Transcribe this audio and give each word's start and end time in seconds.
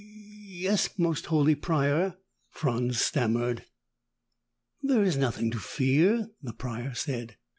"Y 0.03 0.07
yes, 0.47 0.89
Most 0.97 1.27
Holy 1.27 1.53
Prior," 1.53 2.15
Franz 2.49 2.99
stammered. 2.99 3.65
"There 4.81 5.03
is 5.03 5.15
nothing 5.15 5.51
to 5.51 5.59
fear," 5.59 6.31
the 6.41 6.53
Prior 6.53 6.95
said. 6.95 7.37